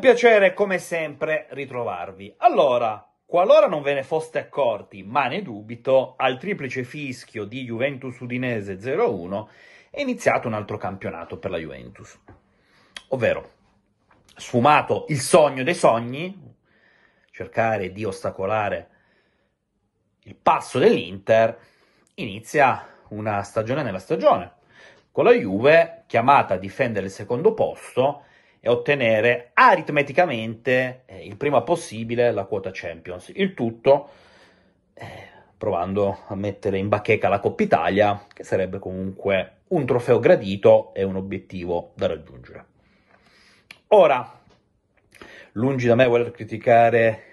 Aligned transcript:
piacere, 0.00 0.52
come 0.52 0.78
sempre, 0.78 1.46
ritrovarvi. 1.50 2.34
Allora, 2.38 3.08
qualora 3.24 3.68
non 3.68 3.82
ve 3.82 3.94
ne 3.94 4.02
foste 4.02 4.40
accorti, 4.40 5.04
ma 5.04 5.28
ne 5.28 5.42
dubito, 5.42 6.14
al 6.16 6.38
triplice 6.38 6.82
fischio 6.82 7.44
di 7.44 7.62
Juventus 7.62 8.18
Udinese 8.18 8.74
0-1 8.74 9.46
è 9.90 10.00
iniziato 10.00 10.48
un 10.48 10.54
altro 10.54 10.76
campionato 10.76 11.38
per 11.38 11.52
la 11.52 11.58
Juventus. 11.58 12.18
Ovvero, 13.08 13.50
sfumato 14.34 15.04
il 15.08 15.20
sogno 15.20 15.62
dei 15.62 15.74
sogni, 15.74 16.54
cercare 17.30 17.92
di 17.92 18.04
ostacolare 18.04 18.88
il 20.24 20.34
passo 20.34 20.78
dell'Inter, 20.78 21.56
inizia 22.14 22.84
una 23.10 23.42
stagione 23.42 23.82
nella 23.82 23.98
stagione, 23.98 24.54
con 25.12 25.24
la 25.24 25.32
Juve 25.32 26.04
chiamata 26.06 26.54
a 26.54 26.58
difendere 26.58 27.06
il 27.06 27.12
secondo 27.12 27.54
posto 27.54 28.24
e 28.60 28.68
ottenere 28.68 29.50
aritmeticamente 29.54 31.02
eh, 31.06 31.24
il 31.24 31.36
prima 31.36 31.62
possibile 31.62 32.30
la 32.30 32.44
quota 32.44 32.70
Champions. 32.72 33.32
Il 33.34 33.54
tutto 33.54 34.08
eh, 34.94 35.28
provando 35.56 36.20
a 36.26 36.34
mettere 36.34 36.78
in 36.78 36.88
bacheca 36.88 37.28
la 37.28 37.40
Coppa 37.40 37.62
Italia, 37.62 38.26
che 38.32 38.44
sarebbe 38.44 38.78
comunque 38.78 39.56
un 39.68 39.86
trofeo 39.86 40.18
gradito 40.18 40.92
e 40.94 41.02
un 41.02 41.16
obiettivo 41.16 41.92
da 41.94 42.06
raggiungere. 42.06 42.64
Ora, 43.88 44.40
lungi 45.52 45.86
da 45.86 45.94
me 45.94 46.06
voler 46.06 46.30
criticare 46.30 47.24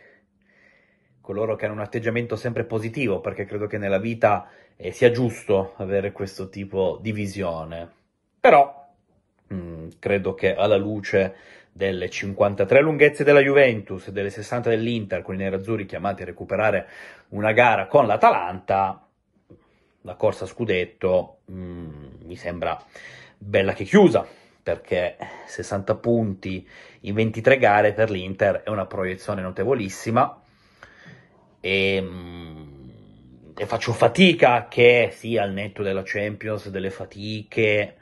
coloro 1.22 1.56
che 1.56 1.66
hanno 1.66 1.76
un 1.76 1.82
atteggiamento 1.82 2.36
sempre 2.36 2.64
positivo, 2.64 3.20
perché 3.20 3.46
credo 3.46 3.68
che 3.68 3.78
nella 3.78 4.00
vita 4.00 4.50
eh, 4.78 4.92
sia 4.92 5.12
giusto 5.12 5.74
avere 5.78 6.12
questo 6.14 6.50
tipo 6.50 7.00
di 7.02 7.12
visione. 7.12 7.92
Però 8.40 8.87
mh, 9.48 9.56
mm, 9.56 9.88
credo 10.00 10.34
che 10.34 10.56
alla 10.56 10.78
luce 10.78 11.36
delle 11.72 12.10
53 12.10 12.82
lunghezze 12.82 13.24
della 13.24 13.40
Juventus 13.40 14.08
e 14.08 14.12
delle 14.12 14.32
60 14.32 14.70
dell'Inter, 14.70 15.22
con 15.22 15.36
i 15.36 15.38
nerazzurri 15.38 15.86
chiamati 15.86 16.24
a 16.24 16.26
recuperare 16.26 16.88
una 17.30 17.52
gara 17.52 17.86
con 17.86 18.08
l'Atalanta, 18.08 19.08
la 20.02 20.16
corsa 20.16 20.46
a 20.46 20.48
scudetto 20.48 21.40
mh, 21.46 21.60
mm, 21.60 22.06
mi 22.26 22.36
sembra 22.36 22.82
bella 23.38 23.74
che 23.74 23.84
chiusa, 23.84 24.26
perché 24.64 25.18
60 25.46 25.96
punti 25.96 26.68
in 27.02 27.14
23 27.14 27.58
gare 27.58 27.94
per 27.94 28.10
l'Inter 28.10 28.64
è 28.64 28.70
una 28.70 28.86
proiezione 28.86 29.42
notevolissima 29.42 30.42
e, 31.62 32.02
mm, 32.02 32.90
e 33.56 33.66
faccio 33.66 33.94
fatica 33.94 34.68
che 34.68 35.10
sia 35.14 35.44
al 35.44 35.54
netto 35.54 35.84
della 35.84 36.04
Champions, 36.04 36.70
delle 36.70 36.90
fatiche, 36.90 37.98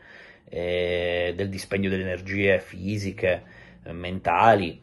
eh, 0.49 1.33
del 1.35 1.49
dispendio 1.49 1.89
delle 1.89 2.03
energie 2.03 2.59
fisiche, 2.59 3.43
eh, 3.83 3.91
mentali, 3.91 4.81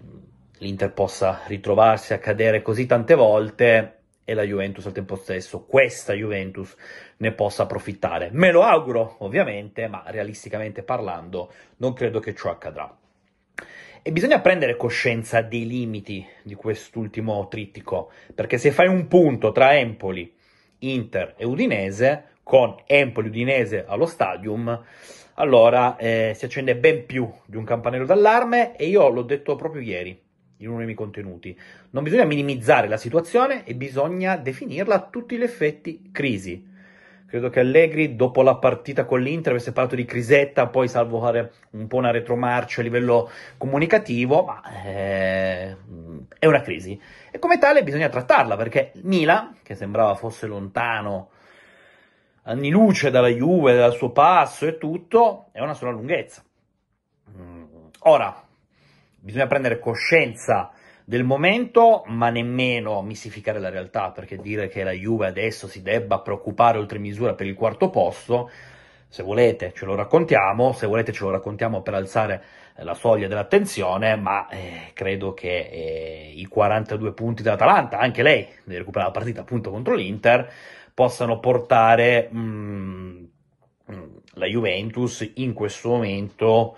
l'Inter 0.59 0.93
possa 0.93 1.43
ritrovarsi 1.47 2.13
a 2.13 2.19
cadere 2.19 2.63
così 2.63 2.87
tante 2.87 3.15
volte 3.15 3.97
e 4.25 4.35
la 4.35 4.45
Juventus 4.45 4.87
al 4.87 4.93
tempo 4.93 5.17
stesso, 5.17 5.65
questa 5.65 6.13
Juventus, 6.13 6.75
ne 7.19 7.33
possa 7.33 7.65
approfittare. 7.65 8.31
Me 8.33 8.53
lo 8.53 8.63
auguro, 8.63 9.17
ovviamente, 9.21 9.89
ma 9.89 10.05
realisticamente 10.07 10.83
parlando, 10.83 11.53
non 11.79 11.93
credo 11.93 12.21
che 12.21 12.35
ciò 12.35 12.51
accadrà. 12.51 12.97
E 14.05 14.11
bisogna 14.11 14.41
prendere 14.41 14.77
coscienza 14.77 15.43
dei 15.43 15.67
limiti 15.67 16.27
di 16.43 16.55
quest'ultimo 16.55 17.47
trittico, 17.49 18.11
perché 18.35 18.59
se 18.59 18.71
fai 18.71 18.89
un 18.89 19.07
punto 19.07 19.53
tra 19.53 19.77
Empoli, 19.77 20.33
Inter 20.79 21.35
e 21.37 21.45
Udinese, 21.45 22.31
con 22.43 22.75
Empoli-Udinese 22.87 23.85
allo 23.87 24.07
stadium, 24.07 24.85
allora 25.35 25.97
eh, 25.97 26.33
si 26.37 26.45
accende 26.45 26.77
ben 26.77 27.07
più 27.07 27.31
di 27.47 27.57
un 27.57 27.65
campanello 27.65 28.05
d'allarme 28.05 28.77
e 28.77 28.87
io 28.87 29.09
l'ho 29.09 29.23
detto 29.23 29.57
proprio 29.57 29.83
ieri 29.83 30.21
in 30.59 30.69
uno 30.69 30.77
dei 30.77 30.87
miei 30.87 30.97
contenuti. 30.97 31.59
Non 31.91 32.03
bisogna 32.03 32.25
minimizzare 32.25 32.89
la 32.89 32.97
situazione 32.97 33.65
e 33.65 33.75
bisogna 33.75 34.37
definirla 34.37 34.95
a 34.95 35.09
tutti 35.11 35.37
gli 35.37 35.43
effetti 35.43 36.11
crisi. 36.13 36.71
Credo 37.27 37.49
che 37.49 37.61
Allegri, 37.61 38.15
dopo 38.15 38.43
la 38.43 38.57
partita 38.57 39.07
con 39.07 39.23
l'Inter, 39.23 39.53
avesse 39.53 39.73
parlato 39.73 39.97
di 39.97 40.05
crisetta, 40.05 40.67
poi 40.67 40.87
salvo 40.87 41.19
fare 41.19 41.53
un 41.71 41.87
po' 41.87 41.97
una 41.97 42.11
retromarcia 42.11 42.83
a 42.83 42.85
livello 42.85 43.31
comunicativo, 43.57 44.45
ma 44.45 44.61
eh, 44.85 45.75
è 46.39 46.45
una 46.45 46.61
crisi. 46.61 47.01
E 47.31 47.39
come 47.39 47.57
tale 47.57 47.83
bisogna 47.83 48.11
trattarla, 48.11 48.55
perché 48.55 48.93
Milan, 49.05 49.57
che 49.63 49.75
sembrava 49.75 50.15
fosse 50.15 50.47
lontano 50.47 51.31
anni 52.43 52.71
luce 52.71 53.11
dalla 53.11 53.29
Juve, 53.29 53.77
dal 53.77 53.95
suo 53.95 54.11
passo 54.11 54.67
e 54.67 54.79
tutto, 54.79 55.47
è 55.53 55.61
una 55.61 55.75
sola 55.75 55.93
lunghezza. 55.93 56.43
Mm, 57.37 57.65
ora, 58.01 58.43
bisogna 59.19 59.47
prendere 59.47 59.79
coscienza 59.79 60.73
del 61.05 61.25
momento, 61.25 62.03
ma 62.07 62.31
nemmeno 62.31 63.03
mistificare 63.03 63.59
la 63.59 63.71
realtà, 63.71 64.11
perché 64.11 64.37
dire 64.37 64.69
che 64.69 64.83
la 64.83 64.93
Juve 64.93 65.27
adesso 65.27 65.69
si 65.69 65.83
debba 65.83 66.21
preoccupare 66.21 66.79
oltre 66.79 66.99
misura 66.99 67.35
per 67.35 67.47
il 67.47 67.55
quarto 67.55 67.91
posto, 67.91 68.51
se 69.09 69.23
volete 69.23 69.73
ce 69.75 69.85
lo 69.85 69.95
raccontiamo, 69.95 70.73
se 70.73 70.87
volete 70.87 71.13
ce 71.13 71.25
lo 71.25 71.31
raccontiamo 71.31 71.83
per 71.83 71.95
alzare 71.95 72.43
la 72.77 72.95
soglia 72.95 73.29
dell'attenzione, 73.29 74.17
ma 74.17 74.49
eh, 74.49 74.91
credo 74.95 75.35
che 75.35 75.69
eh, 75.71 76.33
i 76.35 76.47
42 76.47 77.13
punti 77.13 77.43
dell'Atalanta, 77.43 77.99
anche 77.99 78.23
lei 78.23 78.49
deve 78.65 78.79
recuperare 78.79 79.11
la 79.11 79.19
partita 79.19 79.43
appunto 79.43 79.71
contro 79.71 79.95
l'Inter, 79.95 80.51
possano 80.95 81.41
portare 81.41 82.29
mh, 82.31 83.29
mm, 83.93 84.17
la 84.35 84.47
Juventus 84.47 85.31
in 85.35 85.53
questo 85.53 85.89
momento 85.89 86.77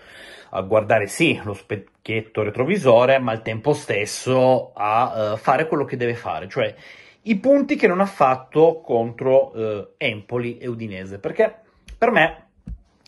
a 0.50 0.60
guardare 0.62 1.06
sì 1.08 1.40
lo 1.42 1.52
specchietto 1.52 2.42
retrovisore, 2.42 3.18
ma 3.18 3.32
al 3.32 3.42
tempo 3.42 3.72
stesso 3.72 4.72
a 4.72 5.32
uh, 5.32 5.36
fare 5.36 5.66
quello 5.66 5.84
che 5.84 5.96
deve 5.96 6.14
fare, 6.14 6.48
cioè 6.48 6.74
i 7.22 7.36
punti 7.38 7.74
che 7.74 7.86
non 7.86 8.00
ha 8.00 8.06
fatto 8.06 8.80
contro 8.80 9.50
uh, 9.52 9.94
Empoli 9.96 10.58
e 10.58 10.68
Udinese, 10.68 11.18
perché 11.18 11.52
per 11.96 12.10
me 12.10 12.46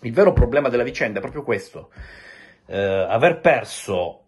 il 0.03 0.13
vero 0.13 0.33
problema 0.33 0.69
della 0.69 0.83
vicenda 0.83 1.19
è 1.19 1.23
proprio 1.23 1.45
questo, 1.45 1.91
uh, 2.67 2.75
aver 2.75 3.41
perso 3.41 4.23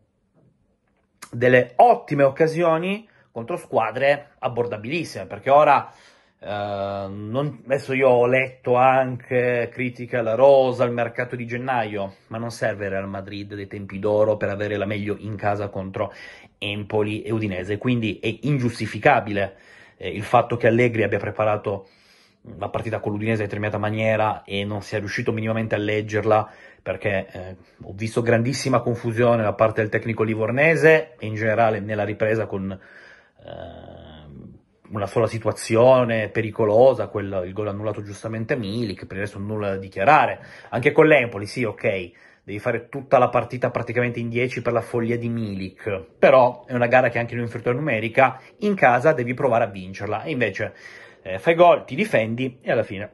delle 1.31 1.72
ottime 1.77 2.22
occasioni 2.22 3.09
contro 3.33 3.56
squadre 3.56 4.31
abbordabilissime, 4.39 5.27
perché 5.27 5.50
ora 5.50 5.93
Uh, 6.41 7.10
non, 7.10 7.62
adesso 7.65 7.93
io 7.94 8.09
ho 8.09 8.26
letto 8.26 8.76
anche 8.76 9.69
critiche 9.72 10.19
alla 10.19 10.34
Rosa, 10.34 10.84
al 10.84 10.93
mercato 10.93 11.34
di 11.34 11.47
gennaio, 11.47 12.15
ma 12.28 12.38
non 12.38 12.53
serve 12.53 12.88
Real 12.88 13.09
Madrid 13.09 13.54
dei 13.54 13.66
tempi 13.66 13.99
d'oro 13.99 14.37
per 14.37 14.48
avere 14.48 14.77
la 14.77 14.87
meglio 14.87 15.16
in 15.19 15.34
casa 15.34 15.69
contro 15.69 16.12
Empoli 16.59 17.22
e 17.22 17.32
Udinese, 17.32 17.78
quindi 17.78 18.21
è 18.21 18.38
ingiustificabile 18.43 19.56
eh, 19.97 20.09
il 20.10 20.22
fatto 20.22 20.56
che 20.56 20.69
Allegri 20.69 21.03
abbia 21.03 21.19
preparato 21.19 21.88
la 22.56 22.69
partita 22.69 23.00
con 23.00 23.12
l'Udinese 23.12 23.43
in 23.43 23.48
determinata 23.48 23.78
maniera 23.78 24.44
e 24.44 24.65
non 24.65 24.81
sia 24.81 24.98
riuscito 24.98 25.32
minimamente 25.32 25.75
a 25.75 25.78
leggerla 25.78 26.50
perché 26.81 27.27
eh, 27.31 27.56
ho 27.82 27.93
visto 27.94 28.22
grandissima 28.22 28.81
confusione 28.81 29.43
da 29.43 29.53
parte 29.53 29.81
del 29.81 29.91
tecnico 29.91 30.22
livornese 30.22 31.16
e 31.19 31.27
in 31.27 31.34
generale 31.34 31.81
nella 31.81 32.04
ripresa 32.04 32.47
con 32.47 32.71
eh, 32.71 34.17
una 34.91 35.06
sola 35.06 35.26
situazione 35.26 36.28
pericolosa, 36.28 37.09
quella, 37.09 37.44
il 37.44 37.53
gol 37.53 37.69
annullato 37.69 38.03
giustamente 38.03 38.54
a 38.54 38.56
Milik, 38.56 39.06
per 39.06 39.16
il 39.16 39.22
resto 39.22 39.38
nulla 39.38 39.71
da 39.71 39.76
dichiarare. 39.76 40.41
Anche 40.71 40.93
con 40.93 41.06
l'Empoli, 41.06 41.47
sì, 41.47 41.65
ok, 41.65 42.10
devi 42.43 42.59
fare 42.59 42.88
tutta 42.88 43.19
la 43.19 43.28
partita 43.28 43.71
praticamente 43.71 44.21
in 44.21 44.28
10 44.28 44.62
per 44.62 44.72
la 44.72 44.81
follia 44.81 45.19
di 45.19 45.28
Milik, 45.28 46.04
però 46.19 46.65
è 46.66 46.75
una 46.75 46.87
gara 46.87 47.09
che 47.09 47.19
anche 47.19 47.34
in 47.34 47.41
un'inferiore 47.41 47.77
numerica, 47.77 48.41
in 48.59 48.75
casa 48.75 49.12
devi 49.12 49.34
provare 49.34 49.65
a 49.65 49.69
vincerla, 49.69 50.22
e 50.22 50.31
invece 50.31 50.72
eh, 51.22 51.38
fai 51.38 51.54
gol, 51.54 51.84
ti 51.84 51.94
difendi 51.94 52.59
e 52.62 52.71
alla 52.71 52.84
fine 52.84 53.12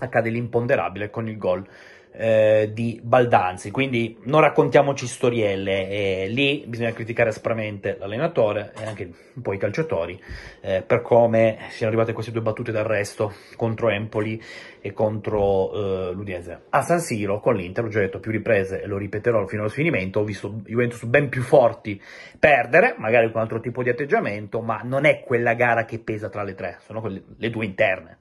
accade 0.00 0.30
l'imponderabile 0.30 1.10
con 1.10 1.28
il 1.28 1.36
gol 1.38 1.66
eh, 2.12 2.70
di 2.72 3.00
Baldanzi. 3.02 3.70
Quindi 3.70 4.18
non 4.24 4.40
raccontiamoci 4.40 5.06
storielle, 5.06 5.88
eh, 5.88 6.26
lì 6.28 6.64
bisogna 6.66 6.92
criticare 6.92 7.30
aspramente 7.30 7.96
l'allenatore 7.98 8.72
e 8.78 8.84
anche 8.84 9.10
un 9.34 9.42
po' 9.42 9.52
i 9.52 9.58
calciatori 9.58 10.20
eh, 10.60 10.82
per 10.82 11.02
come 11.02 11.58
siano 11.70 11.92
arrivate 11.92 12.12
queste 12.12 12.32
due 12.32 12.42
battute 12.42 12.72
d'arresto 12.72 13.32
contro 13.56 13.88
Empoli 13.88 14.42
e 14.80 14.92
contro 14.92 15.72
eh, 15.72 16.12
l'Udinese. 16.12 16.62
A 16.70 16.82
San 16.82 17.00
Siro 17.00 17.40
con 17.40 17.54
l'Inter, 17.54 17.84
l'ho 17.84 17.90
già 17.90 18.00
detto 18.00 18.20
più 18.20 18.30
riprese 18.30 18.82
e 18.82 18.86
lo 18.86 18.96
ripeterò 18.96 19.46
fino 19.46 19.62
allo 19.62 19.70
sfinimento, 19.70 20.20
ho 20.20 20.24
visto 20.24 20.60
Juventus 20.64 21.04
ben 21.04 21.28
più 21.28 21.42
forti 21.42 22.00
perdere, 22.38 22.94
magari 22.98 23.26
con 23.26 23.36
un 23.36 23.42
altro 23.42 23.60
tipo 23.60 23.82
di 23.82 23.90
atteggiamento, 23.90 24.60
ma 24.60 24.80
non 24.82 25.04
è 25.04 25.20
quella 25.20 25.54
gara 25.54 25.84
che 25.84 25.98
pesa 25.98 26.28
tra 26.28 26.42
le 26.42 26.54
tre, 26.54 26.78
sono 26.84 27.00
quelle, 27.00 27.22
le 27.36 27.50
due 27.50 27.64
interne. 27.64 28.18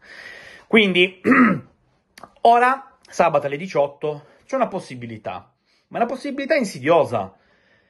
Quindi, 0.68 1.22
ora 2.42 2.97
sabato 3.08 3.48
alle 3.48 3.58
18 3.58 4.26
c'è 4.46 4.56
una 4.56 4.68
possibilità, 4.68 5.52
ma 5.88 5.98
una 5.98 6.06
possibilità 6.06 6.56
insidiosa. 6.56 7.36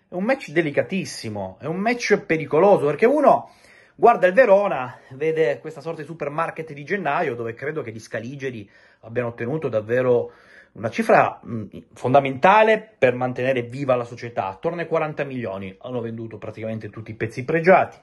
È 0.10 0.14
un 0.14 0.24
match 0.24 0.52
delicatissimo, 0.52 1.58
è 1.60 1.66
un 1.66 1.78
match 1.78 2.18
pericoloso 2.20 2.86
perché 2.86 3.06
uno 3.06 3.52
guarda 3.94 4.28
il 4.28 4.34
Verona, 4.34 5.00
vede 5.12 5.60
questa 5.60 5.82
sorta 5.82 6.02
di 6.02 6.08
supermarket 6.08 6.72
di 6.72 6.84
gennaio 6.86 7.36
dove 7.36 7.54
credo 7.56 7.82
che 7.82 7.92
gli 7.92 8.00
Scaligeri 8.00 8.70
abbiano 9.02 9.30
ottenuto 9.30 9.68
davvero 9.70 10.32
una 10.74 10.90
cifra 10.90 11.40
mh, 11.42 11.66
fondamentale 11.94 12.96
per 12.98 13.16
mantenere 13.16 13.64
viva 13.64 13.96
la 13.96 14.04
società, 14.04 14.48
attorno 14.48 14.80
ai 14.80 14.88
40 14.88 15.24
milioni, 15.24 15.76
hanno 15.82 16.00
venduto 16.00 16.38
praticamente 16.38 16.90
tutti 16.90 17.12
i 17.12 17.16
pezzi 17.16 17.44
pregiati, 17.44 17.98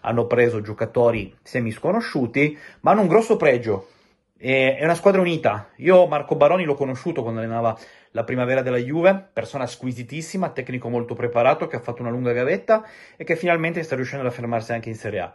hanno 0.00 0.26
preso 0.26 0.60
giocatori 0.60 1.34
semi 1.42 1.70
sconosciuti, 1.70 2.58
ma 2.80 2.90
hanno 2.90 3.02
un 3.02 3.08
grosso 3.08 3.36
pregio, 3.36 3.90
è 4.38 4.82
una 4.82 4.94
squadra 4.94 5.20
unita. 5.20 5.70
Io 5.76 6.06
Marco 6.06 6.36
Baroni 6.36 6.64
l'ho 6.64 6.74
conosciuto 6.74 7.22
quando 7.22 7.40
allenava 7.40 7.76
la 8.10 8.24
primavera 8.24 8.62
della 8.62 8.76
Juve, 8.76 9.28
persona 9.32 9.66
squisitissima, 9.66 10.50
tecnico 10.50 10.88
molto 10.88 11.14
preparato, 11.14 11.66
che 11.66 11.76
ha 11.76 11.80
fatto 11.80 12.02
una 12.02 12.10
lunga 12.10 12.32
gavetta 12.32 12.84
e 13.16 13.24
che 13.24 13.36
finalmente 13.36 13.82
sta 13.82 13.94
riuscendo 13.94 14.26
ad 14.26 14.30
affermarsi 14.30 14.72
anche 14.72 14.88
in 14.88 14.94
Serie 14.94 15.20
A. 15.20 15.32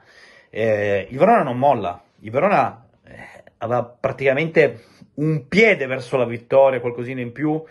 Eh, 0.50 1.08
il 1.10 1.18
Verona 1.18 1.44
non 1.44 1.58
molla, 1.58 2.02
il 2.20 2.32
Verona 2.32 2.86
eh, 3.04 3.44
aveva 3.60 3.84
praticamente 3.84 4.84
un 5.16 5.48
piede 5.48 5.86
verso 5.86 6.18
la 6.18 6.26
vittoria, 6.26 6.80
qualcosina 6.80 7.22
in 7.22 7.32
più 7.32 7.62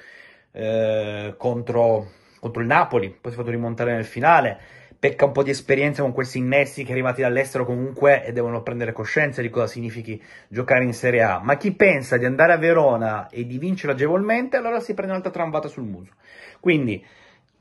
eh, 0.53 1.35
contro, 1.37 2.11
contro 2.41 2.61
il 2.61 2.67
Napoli, 2.67 3.09
poi 3.11 3.31
si 3.31 3.37
è 3.37 3.41
fatto 3.41 3.53
rimontare 3.53 3.93
nel 3.93 4.05
finale 4.05 4.61
pecca 5.00 5.25
un 5.25 5.32
po' 5.32 5.43
di 5.43 5.49
esperienza 5.49 6.02
con 6.02 6.12
questi 6.12 6.37
innesti 6.37 6.85
che 6.85 6.93
arrivati 6.93 7.23
dall'estero 7.23 7.64
comunque 7.64 8.23
e 8.23 8.32
devono 8.32 8.62
prendere 8.62 8.93
coscienza 8.93 9.41
di 9.41 9.49
cosa 9.49 9.67
significhi 9.67 10.23
giocare 10.47 10.85
in 10.85 10.93
Serie 10.93 11.23
A. 11.23 11.41
Ma 11.43 11.56
chi 11.56 11.73
pensa 11.73 12.19
di 12.19 12.26
andare 12.26 12.52
a 12.52 12.58
Verona 12.58 13.29
e 13.31 13.47
di 13.47 13.56
vincere 13.56 13.94
agevolmente, 13.94 14.58
allora 14.58 14.79
si 14.79 14.93
prende 14.93 15.12
un'altra 15.12 15.32
tramvata 15.32 15.69
sul 15.69 15.85
muso. 15.85 16.12
Quindi, 16.61 17.02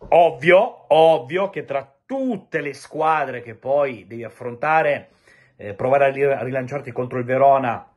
ovvio, 0.09 0.83
ovvio 0.93 1.49
che 1.49 1.63
tra 1.63 1.89
tutte 2.05 2.59
le 2.59 2.73
squadre 2.73 3.41
che 3.41 3.55
poi 3.55 4.05
devi 4.05 4.25
affrontare, 4.25 5.11
eh, 5.55 5.73
provare 5.73 6.05
a 6.33 6.43
rilanciarti 6.43 6.91
contro 6.91 7.19
il 7.19 7.23
Verona 7.23 7.89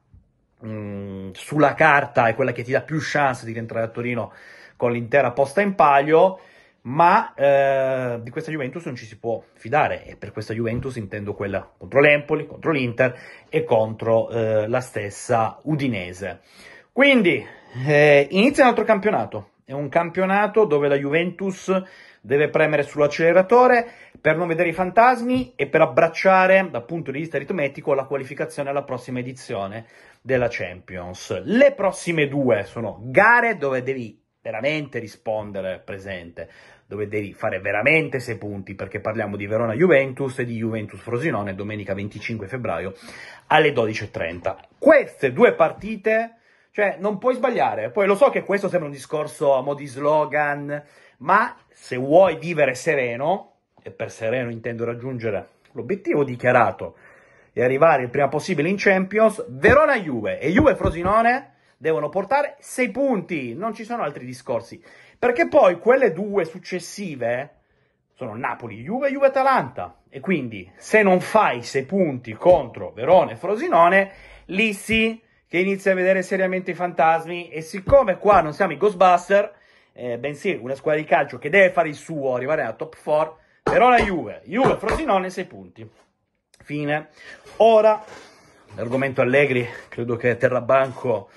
mh, 0.60 0.68
mm, 0.68 1.30
sulla 1.32 1.74
carta 1.74 2.28
è 2.28 2.34
quella 2.36 2.52
che 2.52 2.62
ti 2.62 2.70
dà 2.70 2.82
più 2.82 2.98
chance 3.00 3.44
di 3.44 3.52
rientrare 3.52 3.86
a 3.86 3.88
Torino 3.88 4.32
con 4.76 4.92
l'intera 4.92 5.32
posta 5.32 5.60
in 5.60 5.74
palio 5.74 6.38
ma 6.82 7.34
eh, 7.34 8.18
di 8.22 8.30
questa 8.30 8.50
Juventus 8.50 8.84
non 8.86 8.96
ci 8.96 9.04
si 9.04 9.18
può 9.18 9.42
fidare 9.54 10.04
e 10.04 10.16
per 10.16 10.32
questa 10.32 10.54
Juventus 10.54 10.96
intendo 10.96 11.34
quella 11.34 11.70
contro 11.76 12.00
l'Empoli, 12.00 12.46
contro 12.46 12.72
l'Inter 12.72 13.16
e 13.48 13.64
contro 13.64 14.30
eh, 14.30 14.66
la 14.66 14.80
stessa 14.80 15.58
Udinese. 15.62 16.40
Quindi 16.90 17.44
eh, 17.86 18.26
inizia 18.30 18.64
un 18.64 18.70
altro 18.70 18.84
campionato, 18.84 19.50
è 19.64 19.72
un 19.72 19.88
campionato 19.88 20.64
dove 20.64 20.88
la 20.88 20.96
Juventus 20.96 21.72
deve 22.20 22.50
premere 22.50 22.82
sull'acceleratore 22.84 23.90
per 24.20 24.36
non 24.36 24.46
vedere 24.46 24.68
i 24.68 24.72
fantasmi 24.72 25.54
e 25.56 25.66
per 25.66 25.80
abbracciare 25.80 26.68
dal 26.70 26.84
punto 26.84 27.10
di 27.10 27.18
vista 27.18 27.36
aritmetico 27.36 27.94
la 27.94 28.04
qualificazione 28.04 28.70
alla 28.70 28.84
prossima 28.84 29.18
edizione 29.18 29.86
della 30.20 30.46
Champions. 30.48 31.42
Le 31.44 31.72
prossime 31.72 32.28
due 32.28 32.64
sono 32.64 33.00
gare 33.02 33.56
dove 33.56 33.82
devi 33.82 34.21
veramente 34.42 34.98
rispondere 34.98 35.80
presente, 35.84 36.50
dove 36.86 37.06
devi 37.06 37.32
fare 37.32 37.60
veramente 37.60 38.18
sei 38.18 38.36
punti, 38.36 38.74
perché 38.74 38.98
parliamo 38.98 39.36
di 39.36 39.46
Verona 39.46 39.74
Juventus 39.74 40.40
e 40.40 40.44
di 40.44 40.56
Juventus 40.56 41.00
Frosinone 41.00 41.54
domenica 41.54 41.94
25 41.94 42.48
febbraio 42.48 42.92
alle 43.46 43.72
12.30. 43.72 44.56
Queste 44.78 45.32
due 45.32 45.54
partite, 45.54 46.38
cioè 46.72 46.96
non 46.98 47.18
puoi 47.18 47.36
sbagliare. 47.36 47.90
Poi 47.90 48.06
lo 48.06 48.16
so 48.16 48.30
che 48.30 48.42
questo 48.42 48.68
sembra 48.68 48.88
un 48.88 48.94
discorso 48.94 49.54
a 49.54 49.62
mo' 49.62 49.74
di 49.74 49.86
slogan, 49.86 50.82
ma 51.18 51.56
se 51.70 51.96
vuoi 51.96 52.36
vivere 52.36 52.74
sereno, 52.74 53.50
e 53.80 53.92
per 53.92 54.10
sereno 54.10 54.50
intendo 54.50 54.84
raggiungere 54.84 55.48
l'obiettivo 55.72 56.24
dichiarato 56.24 56.96
e 57.52 57.62
arrivare 57.62 58.02
il 58.02 58.10
prima 58.10 58.28
possibile 58.28 58.68
in 58.68 58.76
Champions, 58.76 59.44
Verona 59.48 59.98
Juve 60.00 60.40
e 60.40 60.50
Juve 60.50 60.74
Frosinone 60.74 61.51
devono 61.82 62.08
portare 62.08 62.54
6 62.60 62.90
punti, 62.92 63.54
non 63.54 63.74
ci 63.74 63.82
sono 63.82 64.04
altri 64.04 64.24
discorsi, 64.24 64.80
perché 65.18 65.48
poi 65.48 65.80
quelle 65.80 66.12
due 66.12 66.44
successive 66.44 67.56
sono 68.14 68.36
Napoli, 68.36 68.82
Juve, 68.82 69.10
Juve, 69.10 69.26
Atalanta, 69.26 70.02
e 70.08 70.20
quindi 70.20 70.70
se 70.76 71.02
non 71.02 71.20
fai 71.20 71.64
6 71.64 71.84
punti 71.84 72.34
contro 72.34 72.92
Verona 72.92 73.32
e 73.32 73.36
Frosinone, 73.36 74.12
lì 74.46 74.72
sì 74.74 75.20
che 75.48 75.58
inizi 75.58 75.90
a 75.90 75.94
vedere 75.94 76.22
seriamente 76.22 76.70
i 76.70 76.74
fantasmi, 76.74 77.50
e 77.50 77.62
siccome 77.62 78.16
qua 78.16 78.40
non 78.42 78.52
siamo 78.52 78.74
i 78.74 78.76
Ghostbuster, 78.76 79.52
eh, 79.92 80.18
bensì 80.18 80.56
una 80.62 80.76
squadra 80.76 81.00
di 81.00 81.06
calcio 81.06 81.38
che 81.38 81.50
deve 81.50 81.70
fare 81.70 81.88
il 81.88 81.96
suo, 81.96 82.36
arrivare 82.36 82.62
alla 82.62 82.74
top 82.74 82.96
4, 83.02 83.38
Verona, 83.64 83.98
Juve, 83.98 84.42
Juve, 84.44 84.76
Frosinone, 84.76 85.30
6 85.30 85.44
punti. 85.46 85.90
Fine. 86.62 87.08
Ora, 87.56 88.00
l'argomento 88.76 89.20
Allegri, 89.20 89.68
credo 89.88 90.14
che 90.14 90.36
Terrabanco 90.36 91.28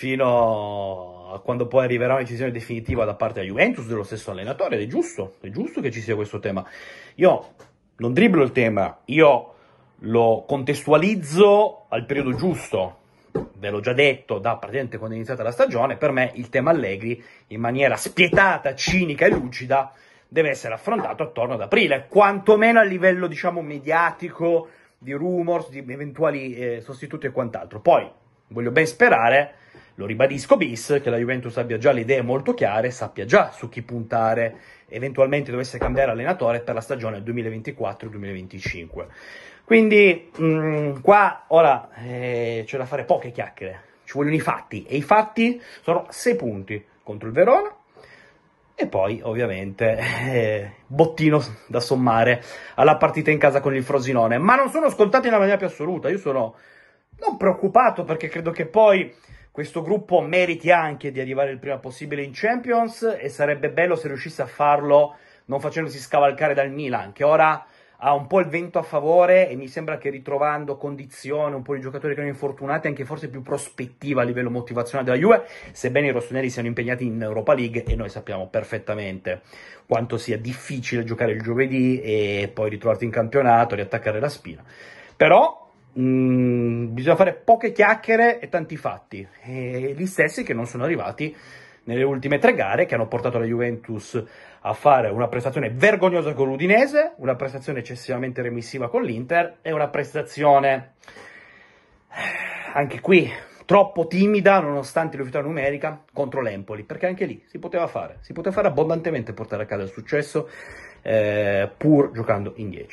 fino 0.00 1.30
a 1.30 1.40
quando 1.40 1.66
poi 1.66 1.84
arriverà 1.84 2.14
una 2.14 2.22
decisione 2.22 2.50
definitiva 2.50 3.04
da 3.04 3.12
parte 3.12 3.40
della 3.40 3.52
Juventus, 3.52 3.86
dello 3.86 4.02
stesso 4.02 4.30
allenatore, 4.30 4.76
ed 4.76 4.80
è 4.80 4.86
giusto, 4.86 5.34
è 5.42 5.50
giusto 5.50 5.82
che 5.82 5.90
ci 5.90 6.00
sia 6.00 6.14
questo 6.14 6.38
tema. 6.38 6.66
Io 7.16 7.48
non 7.96 8.14
dribblo 8.14 8.42
il 8.42 8.50
tema, 8.50 9.00
io 9.04 9.54
lo 9.98 10.44
contestualizzo 10.48 11.84
al 11.90 12.06
periodo 12.06 12.34
giusto, 12.34 12.96
ve 13.58 13.68
l'ho 13.68 13.80
già 13.80 13.92
detto 13.92 14.38
da 14.38 14.56
praticamente 14.56 14.96
quando 14.96 15.16
è 15.16 15.18
iniziata 15.18 15.42
la 15.42 15.50
stagione, 15.50 15.98
per 15.98 16.12
me 16.12 16.30
il 16.36 16.48
tema 16.48 16.70
Allegri 16.70 17.22
in 17.48 17.60
maniera 17.60 17.96
spietata, 17.96 18.74
cinica 18.74 19.26
e 19.26 19.28
lucida 19.28 19.92
deve 20.26 20.48
essere 20.48 20.72
affrontato 20.72 21.24
attorno 21.24 21.54
ad 21.54 21.60
aprile, 21.60 22.06
quantomeno 22.08 22.80
a 22.80 22.84
livello 22.84 23.26
diciamo 23.26 23.60
mediatico, 23.60 24.68
di 24.96 25.12
rumors, 25.12 25.68
di 25.68 25.84
eventuali 25.86 26.54
eh, 26.54 26.80
sostituti 26.80 27.26
e 27.26 27.32
quant'altro. 27.32 27.80
Poi 27.80 28.10
voglio 28.46 28.70
ben 28.70 28.86
sperare 28.86 29.56
lo 30.00 30.06
ribadisco 30.06 30.56
bis, 30.56 30.98
che 31.02 31.10
la 31.10 31.18
Juventus 31.18 31.58
abbia 31.58 31.76
già 31.76 31.92
le 31.92 32.00
idee 32.00 32.22
molto 32.22 32.54
chiare, 32.54 32.90
sappia 32.90 33.26
già 33.26 33.50
su 33.50 33.68
chi 33.68 33.82
puntare, 33.82 34.56
eventualmente 34.88 35.50
dovesse 35.50 35.76
cambiare 35.76 36.12
allenatore 36.12 36.60
per 36.60 36.74
la 36.74 36.80
stagione 36.80 37.18
2024-2025. 37.18 39.06
Quindi 39.62 40.30
mh, 40.34 40.44
mm, 40.44 41.00
qua 41.02 41.44
ora 41.48 41.90
eh, 42.02 42.64
c'è 42.66 42.78
da 42.78 42.86
fare 42.86 43.04
poche 43.04 43.30
chiacchiere, 43.30 43.82
ci 44.04 44.14
vogliono 44.16 44.36
i 44.36 44.40
fatti 44.40 44.84
e 44.84 44.96
i 44.96 45.02
fatti 45.02 45.60
sono 45.82 46.06
6 46.08 46.34
punti 46.34 46.82
contro 47.02 47.28
il 47.28 47.34
Verona 47.34 47.70
e 48.74 48.86
poi 48.86 49.20
ovviamente 49.22 49.98
eh, 49.98 50.72
bottino 50.86 51.44
da 51.66 51.80
sommare 51.80 52.42
alla 52.76 52.96
partita 52.96 53.30
in 53.30 53.38
casa 53.38 53.60
con 53.60 53.74
il 53.74 53.84
Frosinone, 53.84 54.38
ma 54.38 54.56
non 54.56 54.70
sono 54.70 54.88
scontati 54.88 55.26
nella 55.26 55.36
maniera 55.36 55.58
più 55.58 55.66
assoluta, 55.66 56.08
io 56.08 56.16
sono 56.16 56.54
non 57.18 57.36
preoccupato 57.36 58.04
perché 58.04 58.28
credo 58.28 58.50
che 58.50 58.64
poi 58.64 59.14
questo 59.50 59.82
gruppo 59.82 60.20
meriti 60.20 60.70
anche 60.70 61.10
di 61.10 61.20
arrivare 61.20 61.50
il 61.50 61.58
prima 61.58 61.78
possibile 61.78 62.22
in 62.22 62.30
Champions 62.32 63.16
e 63.18 63.28
sarebbe 63.28 63.70
bello 63.70 63.96
se 63.96 64.08
riuscisse 64.08 64.42
a 64.42 64.46
farlo 64.46 65.16
non 65.46 65.60
facendosi 65.60 65.98
scavalcare 65.98 66.54
dal 66.54 66.70
Milan, 66.70 67.12
che 67.12 67.24
ora 67.24 67.66
ha 68.02 68.14
un 68.14 68.26
po' 68.26 68.40
il 68.40 68.46
vento 68.46 68.78
a 68.78 68.82
favore 68.82 69.48
e 69.48 69.56
mi 69.56 69.68
sembra 69.68 69.98
che 69.98 70.08
ritrovando 70.08 70.76
condizione, 70.76 71.54
un 71.54 71.62
po' 71.62 71.74
di 71.74 71.80
giocatori 71.80 72.14
che 72.14 72.20
erano 72.20 72.34
infortunati, 72.34 72.86
anche 72.86 73.04
forse 73.04 73.28
più 73.28 73.42
prospettiva 73.42 74.22
a 74.22 74.24
livello 74.24 74.50
motivazionale 74.50 75.10
della 75.10 75.20
Juve, 75.20 75.46
sebbene 75.72 76.06
i 76.06 76.12
rossoneri 76.12 76.48
siano 76.48 76.68
impegnati 76.68 77.04
in 77.04 77.20
Europa 77.20 77.52
League 77.52 77.84
e 77.84 77.94
noi 77.96 78.08
sappiamo 78.08 78.48
perfettamente 78.48 79.42
quanto 79.86 80.16
sia 80.16 80.38
difficile 80.38 81.04
giocare 81.04 81.32
il 81.32 81.42
giovedì 81.42 82.00
e 82.00 82.50
poi 82.52 82.70
ritrovarti 82.70 83.04
in 83.04 83.10
campionato, 83.10 83.74
riattaccare 83.74 84.18
la 84.18 84.28
spina. 84.30 84.64
Però 85.14 85.69
Mm, 85.98 86.94
bisogna 86.94 87.16
fare 87.16 87.34
poche 87.34 87.72
chiacchiere 87.72 88.38
e 88.38 88.48
tanti 88.48 88.76
fatti, 88.76 89.26
e 89.42 89.94
gli 89.96 90.06
stessi 90.06 90.44
che 90.44 90.54
non 90.54 90.66
sono 90.66 90.84
arrivati 90.84 91.34
nelle 91.84 92.04
ultime 92.04 92.38
tre 92.38 92.54
gare 92.54 92.86
che 92.86 92.94
hanno 92.94 93.08
portato 93.08 93.38
la 93.38 93.44
Juventus 93.44 94.22
a 94.60 94.72
fare 94.72 95.08
una 95.08 95.26
prestazione 95.26 95.70
vergognosa 95.70 96.32
con 96.32 96.46
l'Udinese, 96.46 97.14
una 97.16 97.34
prestazione 97.34 97.80
eccessivamente 97.80 98.42
remissiva 98.42 98.88
con 98.88 99.02
l'Inter 99.02 99.58
e 99.62 99.72
una 99.72 99.88
prestazione 99.88 100.92
anche 102.72 103.00
qui 103.00 103.30
troppo 103.64 104.06
timida 104.06 104.60
nonostante 104.60 105.16
l'ufficialità 105.16 105.48
numerica 105.48 106.04
contro 106.12 106.40
l'Empoli, 106.40 106.82
perché 106.82 107.06
anche 107.06 107.24
lì 107.24 107.42
si 107.46 107.58
poteva 107.58 107.86
fare, 107.86 108.18
si 108.20 108.32
poteva 108.32 108.54
fare 108.54 108.68
abbondantemente 108.68 109.32
portare 109.32 109.62
a 109.62 109.66
casa 109.66 109.82
il 109.82 109.90
successo 109.90 110.48
eh, 111.02 111.70
pur 111.76 112.10
giocando 112.12 112.52
in 112.56 112.70
10. 112.70 112.88